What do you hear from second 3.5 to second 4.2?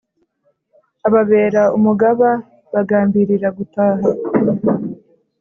gutaha